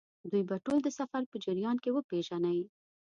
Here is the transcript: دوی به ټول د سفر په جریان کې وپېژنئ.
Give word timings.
دوی 0.29 0.43
به 0.49 0.55
ټول 0.65 0.77
د 0.83 0.87
سفر 0.99 1.21
په 1.31 1.35
جریان 1.45 1.77
کې 1.83 1.89
وپېژنئ. 1.93 2.59